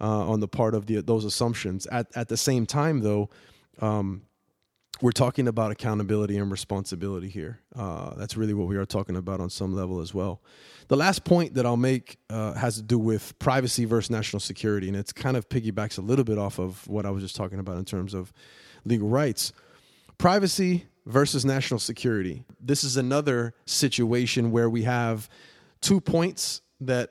[0.00, 1.86] uh, on the part of the those assumptions.
[1.86, 3.30] At at the same time, though,
[3.80, 4.22] um,
[5.02, 7.60] we're talking about accountability and responsibility here.
[7.74, 10.42] Uh, that's really what we are talking about on some level as well.
[10.88, 14.88] The last point that I'll make uh, has to do with privacy versus national security,
[14.88, 17.58] and it's kind of piggybacks a little bit off of what I was just talking
[17.58, 18.32] about in terms of
[18.84, 19.52] legal rights.
[20.18, 22.44] Privacy versus national security.
[22.60, 25.30] This is another situation where we have
[25.80, 27.10] two points that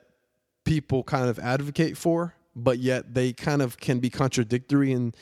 [0.64, 5.12] people kind of advocate for, but yet they kind of can be contradictory in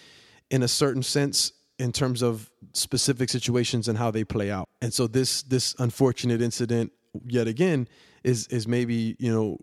[0.50, 4.68] in a certain sense in terms of specific situations and how they play out.
[4.82, 6.92] And so this this unfortunate incident
[7.26, 7.88] yet again
[8.24, 9.58] is is maybe, you know,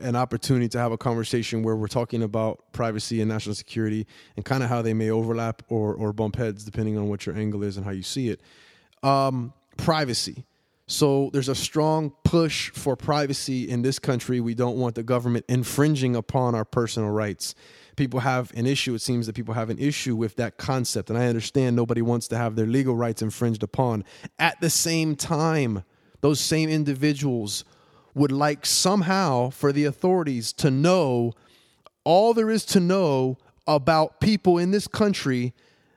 [0.00, 4.44] an opportunity to have a conversation where we're talking about privacy and national security and
[4.44, 7.62] kind of how they may overlap or or bump heads depending on what your angle
[7.62, 8.40] is and how you see it.
[9.02, 10.44] Um, privacy.
[10.88, 14.40] So there's a strong push for privacy in this country.
[14.40, 17.56] We don't want the government infringing upon our personal rights
[17.96, 18.94] people have an issue.
[18.94, 21.10] It seems that people have an issue with that concept.
[21.10, 24.04] And I understand nobody wants to have their legal rights infringed upon.
[24.38, 25.84] At the same time,
[26.20, 27.64] those same individuals
[28.14, 31.32] would like somehow for the authorities to know
[32.04, 35.52] all there is to know about people in this country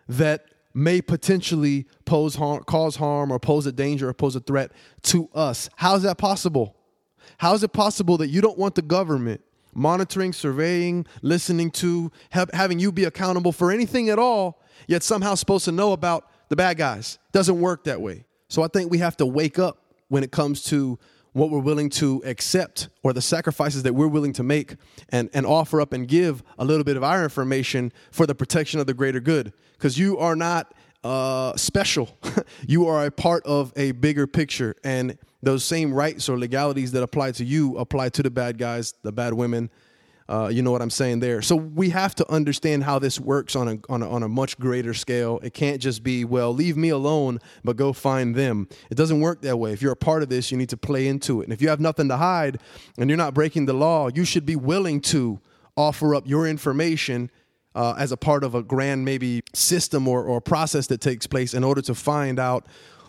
[0.08, 4.72] that may potentially pose harm, cause harm or pose a danger or pose a threat
[5.04, 5.70] to us.
[5.76, 6.76] How is that possible?
[7.38, 9.42] How is it possible that you don't want the government
[9.80, 15.66] monitoring, surveying, listening to, having you be accountable for anything at all, yet somehow supposed
[15.66, 17.18] to know about the bad guys.
[17.32, 18.26] Doesn't work that way.
[18.50, 21.00] So I think we have to wake up when it comes to
[21.34, 24.76] what we're willing to accept or the sacrifices that we're willing to make
[25.10, 28.80] and, and offer up and give a little bit of our information for the protection
[28.80, 29.54] of the greater good.
[29.74, 32.10] Because you are not uh, special.
[32.68, 34.76] you are a part of a bigger picture.
[34.84, 38.94] And those same rights or legalities that apply to you apply to the bad guys,
[39.04, 39.70] the bad women.
[40.28, 41.42] Uh, you know what I'm saying there.
[41.42, 44.60] So we have to understand how this works on a, on a on a much
[44.60, 45.40] greater scale.
[45.42, 48.68] It can't just be well, leave me alone, but go find them.
[48.92, 49.74] It doesn't work that way.
[49.74, 51.46] If you're a part of this, you need to play into it.
[51.46, 52.60] And if you have nothing to hide
[53.00, 55.40] and you're not breaking the law, you should be willing to
[55.76, 57.32] offer up your information
[57.74, 61.54] uh, as a part of a grand maybe system or, or process that takes place
[61.54, 62.68] in order to find out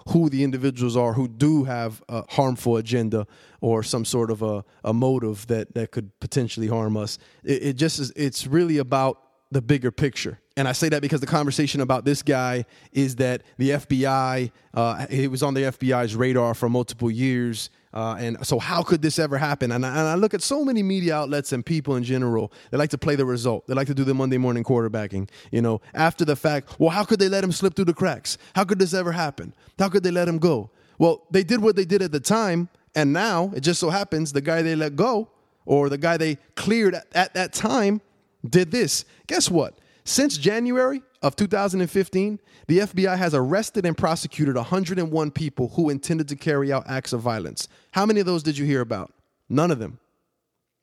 [0.08, 3.26] who the individuals are who do have a harmful agenda
[3.60, 7.18] or some sort of a, a motive that, that could potentially harm us.
[7.44, 9.18] It, it just is, it's really about
[9.50, 10.40] the bigger picture.
[10.56, 15.06] And I say that because the conversation about this guy is that the FBI, uh,
[15.08, 17.70] he was on the FBI's radar for multiple years.
[17.92, 19.72] Uh, and so, how could this ever happen?
[19.72, 22.53] And I, and I, look at so many media outlets and people in general.
[22.70, 23.66] They like to play the result.
[23.66, 25.29] They like to do the Monday morning quarterbacking.
[25.50, 26.79] You know, after the fact.
[26.79, 28.38] Well, how could they let him slip through the cracks?
[28.55, 29.55] How could this ever happen?
[29.79, 30.70] How could they let him go?
[30.98, 34.33] Well, they did what they did at the time, and now it just so happens
[34.33, 35.29] the guy they let go
[35.64, 38.00] or the guy they cleared at, at that time
[38.48, 39.05] did this.
[39.26, 39.79] Guess what?
[40.05, 46.37] Since January of 2015, the FBI has arrested and prosecuted 101 people who intended to
[46.37, 47.68] carry out acts of violence.
[47.92, 49.12] How many of those did you hear about?
[49.48, 49.98] None of them.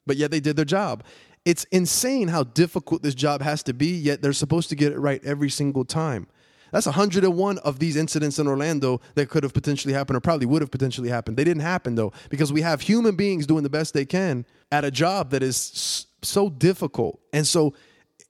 [0.06, 1.04] But yet they did their job.
[1.44, 5.00] It's insane how difficult this job has to be, yet they're supposed to get it
[5.00, 6.28] right every single time.
[6.72, 10.62] That's 101 of these incidents in Orlando that could have potentially happened or probably would
[10.62, 11.38] have potentially happened.
[11.38, 14.84] They didn't happen though, because we have human beings doing the best they can at
[14.84, 17.20] a job that is so difficult.
[17.32, 17.74] And so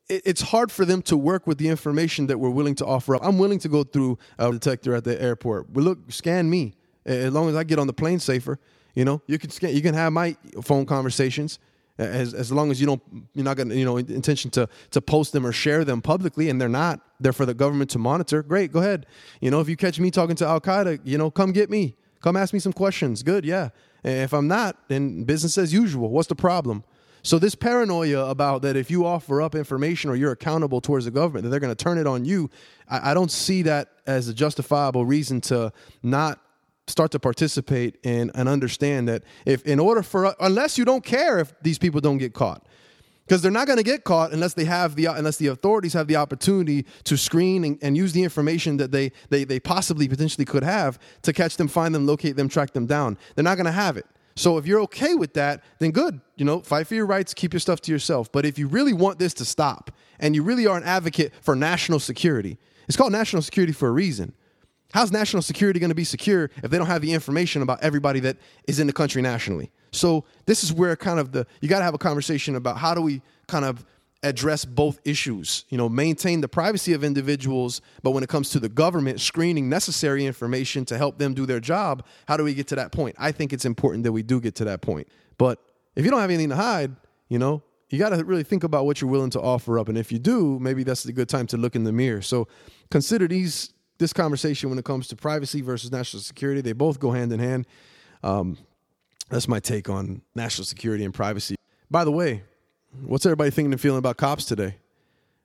[0.10, 3.22] it's hard for them to work with the information that we're willing to offer up.
[3.26, 5.74] I'm willing to go through a detector at the airport.
[5.74, 6.76] But look, scan me.
[7.06, 8.60] As long as I get on the plane safer,
[8.94, 9.76] you know, you can scan.
[9.76, 11.60] You can have my phone conversations.
[11.98, 13.02] As, as long as you don't,
[13.34, 16.60] you're not gonna, you know, intention to to post them or share them publicly, and
[16.62, 17.02] they're not.
[17.20, 18.44] They're for the government to monitor.
[18.44, 19.08] Great, go ahead.
[19.42, 21.96] You know, if you catch me talking to Al Qaeda, you know, come get me.
[22.22, 23.24] Come ask me some questions.
[23.24, 23.70] Good, yeah.
[24.04, 26.10] And if I'm not, then business as usual.
[26.10, 26.84] What's the problem?
[27.24, 31.12] So this paranoia about that if you offer up information or you're accountable towards the
[31.12, 32.50] government, that they're going to turn it on you,
[32.88, 35.72] I, I don't see that as a justifiable reason to
[36.04, 36.40] not
[36.88, 41.40] start to participate in and understand that if in order for unless you don't care
[41.40, 42.66] if these people don't get caught.
[43.26, 46.08] Because they're not going to get caught unless they have the unless the authorities have
[46.08, 50.46] the opportunity to screen and, and, use the information that they, they they possibly potentially
[50.46, 53.18] could have to catch them find them locate them track them down.
[53.36, 54.06] They're not going to have it
[54.38, 56.22] so if you're okay with that, then good.
[56.36, 58.32] You know, fight for your rights, keep your stuff to yourself.
[58.32, 61.56] But if you really want this to stop and you really are an advocate for
[61.56, 64.34] national security, it's called national security for a reason.
[64.94, 68.20] How's national security going to be secure if they don't have the information about everybody
[68.22, 69.72] that is in the country nationally?
[69.92, 72.94] So this is where kind of the you got to have a conversation about how
[72.94, 73.84] do we kind of
[74.24, 75.66] address both issues.
[75.70, 79.70] You know, maintain the privacy of individuals, but when it comes to the government screening
[79.70, 83.16] necessary information to help them do their job, how do we get to that point?
[83.20, 85.08] I think it's important that we do get to that point.
[85.38, 85.60] But
[85.96, 86.96] if you don't have anything to hide,
[87.30, 89.98] you know, you got to really think about what you're willing to offer up and
[89.98, 92.22] if you do, maybe that's a good time to look in the mirror.
[92.22, 92.48] So
[92.92, 96.62] consider these this conversation when it comes to privacy versus national security.
[96.62, 97.66] They both go hand in hand.
[98.24, 98.58] Um,
[99.30, 101.56] that's my take on national security and privacy.
[101.90, 102.44] By the way,
[103.04, 104.78] what's everybody thinking and feeling about cops today?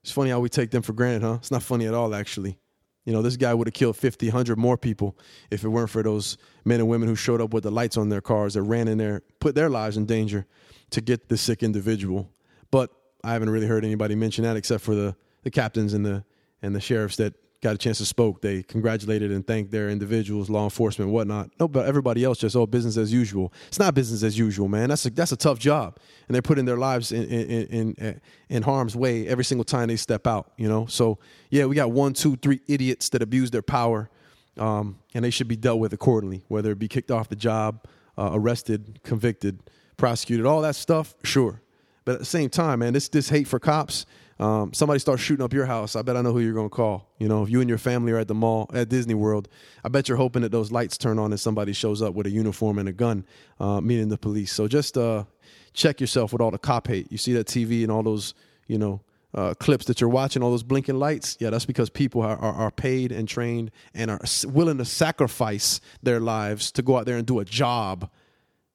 [0.02, 1.34] It's funny how we take them for granted, huh?
[1.34, 2.58] It's not funny at all, actually.
[3.04, 5.16] You know, this guy would have killed 50, 100 more people
[5.50, 8.08] if it weren't for those men and women who showed up with the lights on
[8.08, 10.46] their cars that ran in there, put their lives in danger
[10.90, 12.30] to get the sick individual.
[12.70, 12.90] But
[13.24, 16.24] I haven't really heard anybody mention that except for the, the captains and the
[16.62, 18.42] and the sheriffs that got a chance to spoke.
[18.42, 21.50] They congratulated and thanked their individuals, law enforcement, whatnot.
[21.60, 23.52] No, but everybody else just oh business as usual.
[23.68, 24.88] It's not business as usual, man.
[24.88, 28.62] That's a that's a tough job, and they're putting their lives in in in, in
[28.62, 30.52] harm's way every single time they step out.
[30.56, 31.18] You know, so
[31.50, 34.10] yeah, we got one, two, three idiots that abuse their power,
[34.58, 37.86] um, and they should be dealt with accordingly, whether it be kicked off the job,
[38.18, 39.60] uh, arrested, convicted,
[39.96, 41.14] prosecuted, all that stuff.
[41.22, 41.62] Sure,
[42.04, 44.04] but at the same time, man, this this hate for cops
[44.42, 46.74] um, somebody starts shooting up your house, I bet I know who you're going to
[46.74, 47.08] call.
[47.18, 49.48] You know, if you and your family are at the mall at Disney World,
[49.84, 52.30] I bet you're hoping that those lights turn on and somebody shows up with a
[52.30, 53.24] uniform and a gun,
[53.60, 54.50] uh, meaning the police.
[54.52, 55.26] So just uh,
[55.74, 57.12] check yourself with all the cop hate.
[57.12, 58.34] You see that TV and all those,
[58.66, 59.00] you know,
[59.32, 62.52] uh, clips that you're watching, all those blinking lights, yeah, that's because people are, are,
[62.52, 67.16] are, paid and trained and are willing to sacrifice their lives to go out there
[67.16, 68.10] and do a job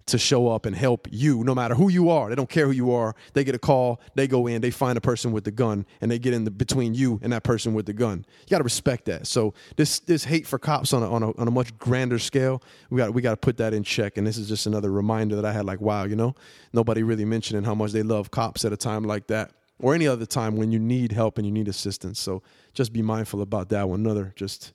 [0.08, 2.30] to show up and help you, no matter who you are.
[2.30, 3.14] They don't care who you are.
[3.34, 6.10] They get a call, they go in, they find a person with the gun, and
[6.10, 8.26] they get in the, between you and that person with the gun.
[8.42, 9.28] You got to respect that.
[9.28, 12.64] So this this hate for cops on a, on a on a much grander scale,
[12.90, 14.18] we got we got to put that in check.
[14.18, 16.36] And this is just another reminder that I had, like, wow, you know,
[16.74, 20.08] nobody really mentioning how much they love cops at a time like that, or any
[20.08, 22.20] other time when you need help and you need assistance.
[22.20, 22.42] So
[22.74, 24.00] just be mindful about that one.
[24.00, 24.74] Another just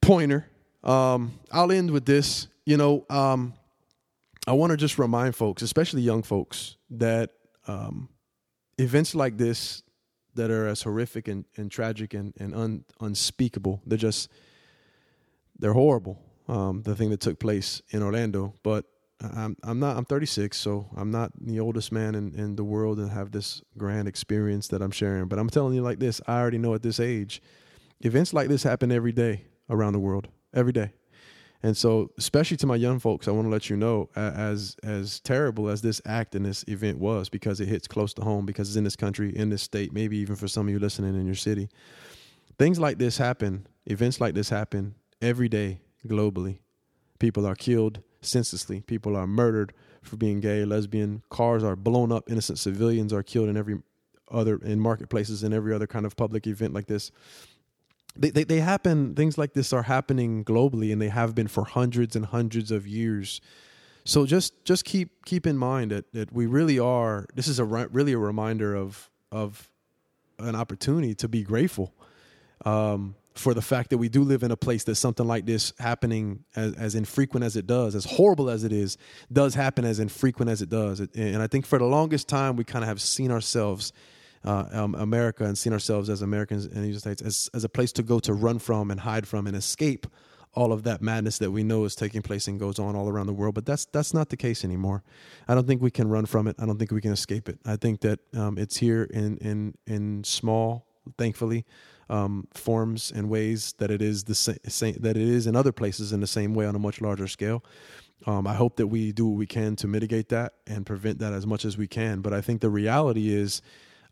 [0.00, 0.48] pointer.
[0.82, 2.48] Um, I'll end with this.
[2.64, 3.04] You know.
[3.10, 3.52] Um,
[4.46, 7.30] I want to just remind folks, especially young folks, that
[7.66, 8.08] um,
[8.78, 9.82] events like this
[10.34, 14.30] that are as horrific and, and tragic and, and un, unspeakable, they're just,
[15.58, 16.22] they're horrible.
[16.48, 18.84] Um, the thing that took place in Orlando, but
[19.20, 22.98] I'm I'm not I'm 36, so I'm not the oldest man in, in the world
[22.98, 25.26] and have this grand experience that I'm sharing.
[25.26, 27.40] But I'm telling you like this, I already know at this age,
[28.00, 30.92] events like this happen every day around the world, every day.
[31.66, 35.18] And so, especially to my young folks, I want to let you know, as as
[35.18, 38.68] terrible as this act and this event was, because it hits close to home, because
[38.68, 41.26] it's in this country, in this state, maybe even for some of you listening in
[41.26, 41.68] your city.
[42.56, 46.60] Things like this happen, events like this happen every day globally.
[47.18, 48.82] People are killed senselessly.
[48.82, 51.24] People are murdered for being gay, lesbian.
[51.30, 52.30] Cars are blown up.
[52.30, 53.82] Innocent civilians are killed in every
[54.30, 57.10] other in marketplaces and every other kind of public event like this
[58.18, 61.64] they, they, they happen things like this are happening globally and they have been for
[61.64, 63.40] hundreds and hundreds of years
[64.04, 67.64] so just just keep keep in mind that that we really are this is a
[67.64, 69.68] really a reminder of of
[70.38, 71.94] an opportunity to be grateful
[72.64, 75.72] um, for the fact that we do live in a place that something like this
[75.78, 78.96] happening as, as infrequent as it does, as horrible as it is,
[79.32, 81.00] does happen as infrequent as it does.
[81.00, 83.92] And I think for the longest time, we kind of have seen ourselves
[84.46, 87.68] uh, um, America and seen ourselves as Americans in the United States as, as a
[87.68, 90.06] place to go to run from and hide from and escape
[90.54, 93.26] all of that madness that we know is taking place and goes on all around
[93.26, 93.54] the world.
[93.54, 95.04] But that's that's not the case anymore.
[95.46, 96.56] I don't think we can run from it.
[96.58, 97.58] I don't think we can escape it.
[97.66, 100.86] I think that um, it's here in in in small,
[101.18, 101.66] thankfully,
[102.08, 106.12] um, forms and ways that it is the same that it is in other places
[106.12, 107.62] in the same way on a much larger scale.
[108.26, 111.34] Um, I hope that we do what we can to mitigate that and prevent that
[111.34, 112.22] as much as we can.
[112.22, 113.60] But I think the reality is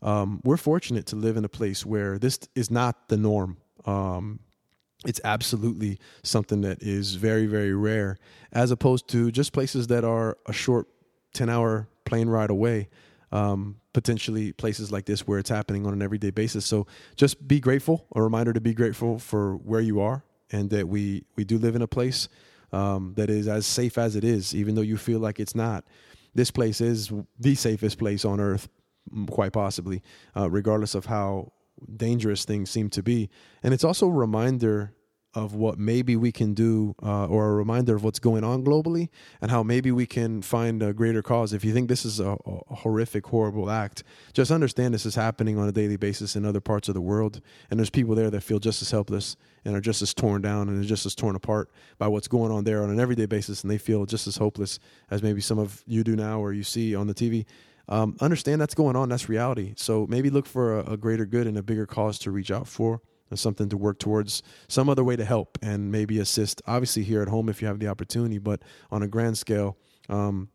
[0.05, 3.57] um, we're fortunate to live in a place where this is not the norm.
[3.85, 4.39] Um,
[5.05, 8.17] it's absolutely something that is very, very rare,
[8.51, 10.87] as opposed to just places that are a short
[11.33, 12.87] 10 hour plane ride away.
[13.31, 16.65] Um, potentially places like this where it's happening on an everyday basis.
[16.65, 16.85] So
[17.15, 18.05] just be grateful.
[18.15, 21.75] A reminder to be grateful for where you are and that we we do live
[21.75, 22.29] in a place
[22.71, 25.83] um, that is as safe as it is, even though you feel like it's not.
[26.35, 28.69] This place is the safest place on earth
[29.29, 30.01] quite possibly,
[30.35, 31.51] uh, regardless of how
[31.95, 33.29] dangerous things seem to be.
[33.63, 34.93] And it's also a reminder
[35.35, 39.09] of what maybe we can do, uh, or a reminder of what's going on globally,
[39.41, 41.51] and how maybe we can find a greater cause.
[41.51, 44.03] If you think this is a, a horrific, horrible act,
[44.33, 47.41] just understand this is happening on a daily basis in other parts of the world,
[47.69, 49.35] and there's people there that feel just as helpless
[49.65, 52.51] and are just as torn down and are just as torn apart by what's going
[52.51, 54.79] on there on an everyday basis, and they feel just as hopeless
[55.11, 57.45] as maybe some of you do now or you see on the TV.
[57.87, 59.09] Um, understand that's going on.
[59.09, 59.73] That's reality.
[59.77, 62.67] So maybe look for a, a greater good and a bigger cause to reach out
[62.67, 67.03] for and something to work towards some other way to help and maybe assist obviously
[67.03, 68.61] here at home if you have the opportunity but
[68.91, 69.77] on a grand scale
[70.09, 70.49] um,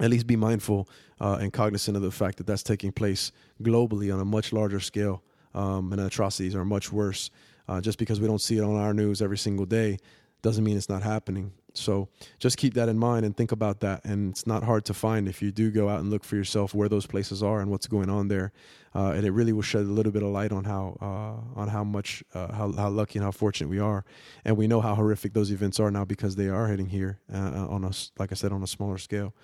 [0.00, 0.88] at least be mindful
[1.20, 4.80] uh, and cognizant of the fact that that's taking place globally on a much larger
[4.80, 5.22] scale
[5.54, 7.30] um, and atrocities are much worse
[7.68, 9.96] uh, just because we don't see it on our news every single day
[10.42, 12.08] doesn't mean it's not happening so
[12.38, 14.04] just keep that in mind and think about that.
[14.04, 16.74] And it's not hard to find if you do go out and look for yourself
[16.74, 18.52] where those places are and what's going on there.
[18.94, 21.68] Uh, and it really will shed a little bit of light on how uh, on
[21.68, 24.04] how much uh, how how lucky and how fortunate we are.
[24.44, 27.66] And we know how horrific those events are now because they are hitting here uh,
[27.68, 29.34] on a like I said on a smaller scale.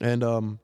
[0.00, 0.60] And um,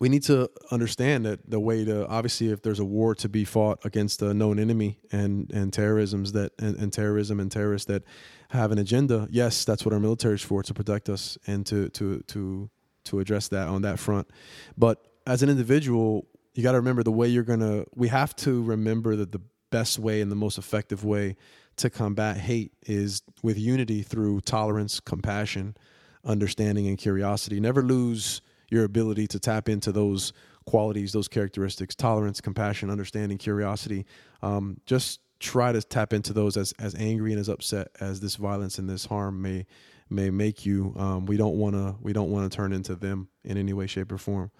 [0.00, 3.44] we need to understand that the way to obviously if there's a war to be
[3.44, 8.02] fought against a known enemy and and terrorisms that and, and terrorism and terrorists that
[8.50, 11.88] have an agenda yes that's what our military is for to protect us and to
[11.90, 12.70] to to
[13.04, 14.28] to address that on that front.
[14.76, 18.62] But as an individual you got to remember the way you're gonna we have to
[18.62, 19.40] remember that the
[19.70, 21.36] best way and the most effective way
[21.76, 25.76] to combat hate is with unity through tolerance compassion
[26.24, 27.60] understanding and curiosity.
[27.60, 28.40] Never lose
[28.70, 30.32] your ability to tap into those
[30.66, 34.04] qualities, those characteristics, tolerance, compassion, understanding, curiosity.
[34.42, 38.36] Um, just try to tap into those as as angry and as upset as this
[38.36, 39.66] violence and this harm may
[40.10, 40.94] may make you.
[40.96, 43.86] Um, we don't want to we don't want to turn into them in any way,
[43.86, 44.50] shape, or form.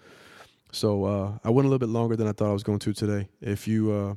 [0.71, 2.93] So uh, I went a little bit longer than I thought I was going to
[2.93, 3.29] today.
[3.41, 4.15] If you uh,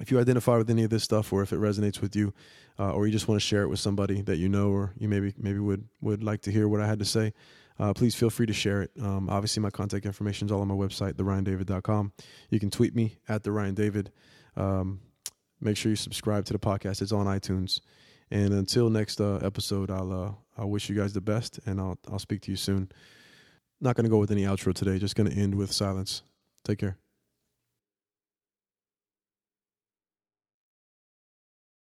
[0.00, 2.32] if you identify with any of this stuff, or if it resonates with you,
[2.78, 5.08] uh, or you just want to share it with somebody that you know, or you
[5.08, 7.32] maybe maybe would would like to hear what I had to say,
[7.80, 8.90] uh, please feel free to share it.
[9.00, 12.12] Um, obviously, my contact information is all on my website, theryandavid.com.
[12.50, 14.08] You can tweet me at the Ryan
[14.54, 15.00] Um,
[15.60, 17.00] make sure you subscribe to the podcast.
[17.00, 17.80] It's on iTunes.
[18.30, 21.98] And until next uh, episode, I'll uh, I'll wish you guys the best, and I'll
[22.12, 22.92] I'll speak to you soon.
[23.80, 24.98] Not going to go with any outro today.
[24.98, 26.22] Just going to end with silence.
[26.64, 27.09] Take care.